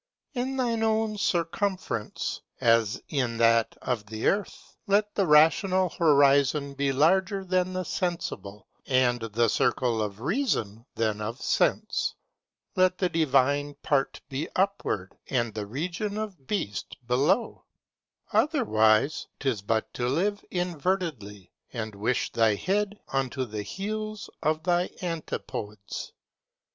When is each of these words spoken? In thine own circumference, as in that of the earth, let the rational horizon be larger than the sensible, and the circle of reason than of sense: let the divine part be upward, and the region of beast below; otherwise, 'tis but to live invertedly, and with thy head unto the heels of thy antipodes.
In 0.33 0.57
thine 0.57 0.81
own 0.81 1.15
circumference, 1.19 2.41
as 2.59 2.99
in 3.09 3.37
that 3.37 3.77
of 3.83 4.03
the 4.07 4.25
earth, 4.25 4.75
let 4.87 5.13
the 5.13 5.27
rational 5.27 5.89
horizon 5.89 6.73
be 6.73 6.91
larger 6.91 7.45
than 7.45 7.73
the 7.73 7.83
sensible, 7.83 8.65
and 8.87 9.19
the 9.21 9.47
circle 9.47 10.01
of 10.01 10.19
reason 10.19 10.87
than 10.95 11.21
of 11.21 11.39
sense: 11.39 12.15
let 12.75 12.97
the 12.97 13.09
divine 13.09 13.75
part 13.83 14.19
be 14.27 14.49
upward, 14.55 15.15
and 15.29 15.53
the 15.53 15.67
region 15.67 16.17
of 16.17 16.47
beast 16.47 16.97
below; 17.05 17.63
otherwise, 18.33 19.27
'tis 19.39 19.61
but 19.61 19.93
to 19.93 20.07
live 20.07 20.43
invertedly, 20.51 21.51
and 21.73 21.93
with 21.93 22.31
thy 22.33 22.55
head 22.55 22.97
unto 23.09 23.45
the 23.45 23.61
heels 23.61 24.31
of 24.41 24.63
thy 24.63 24.89
antipodes. 25.03 26.11